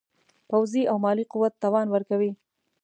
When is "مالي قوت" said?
1.03-1.53